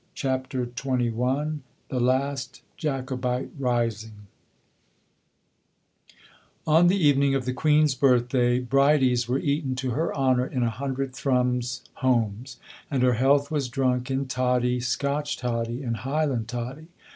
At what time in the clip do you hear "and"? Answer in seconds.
12.89-13.03, 15.83-15.97